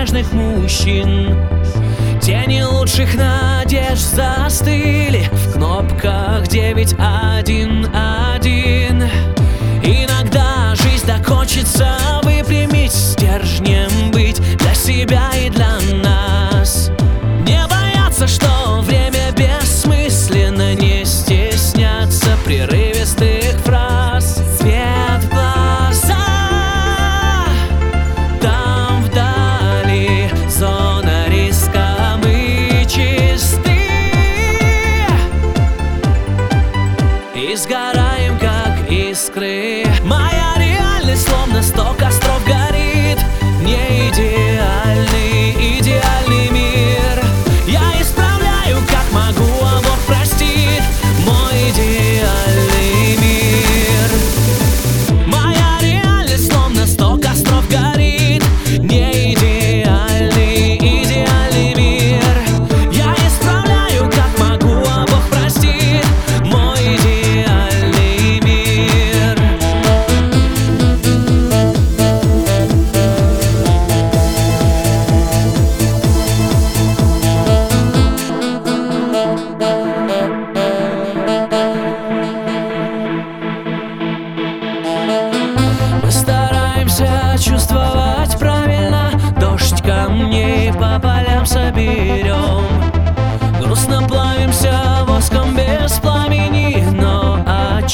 [0.00, 1.36] нежных мужчин.
[2.22, 7.92] Тени лучших надежд застыли В кнопках 911
[9.82, 16.90] Иногда жизнь закончится Выпрямить стержнем быть Для себя и для нас.
[17.46, 22.79] Не бояться, что время бессмысленно Не стесняться прерыв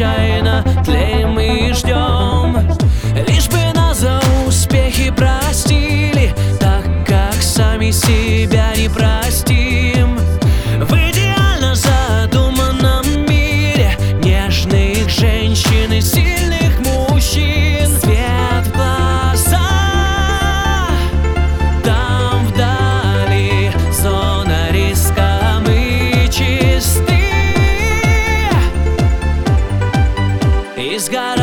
[0.00, 2.56] отчаянно тлеем и ждем.
[3.28, 9.69] Лишь бы нас за успехи простили Так как сами себя не простили.
[31.00, 31.39] always got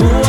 [0.00, 0.23] Ooh.